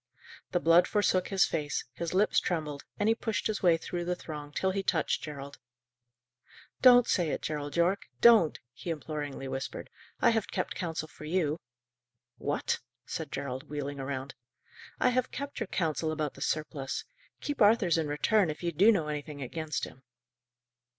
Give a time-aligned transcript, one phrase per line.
[0.51, 4.15] The blood forsook his face, his lips trembled, and he pushed his way through the
[4.15, 5.59] throng till he touched Gerald.
[6.81, 8.07] "Don't say it, Gerald Yorke!
[8.19, 9.91] Don't!" he imploringly whispered.
[10.19, 11.59] "I have kept counsel for you."
[12.39, 14.33] "What?" said Gerald, wheeling round.
[14.99, 17.05] "I have kept your counsel about the surplice.
[17.39, 20.01] Keep Arthur's in return, if you do know anything against him."